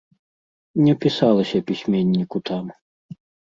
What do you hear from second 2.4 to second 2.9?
там.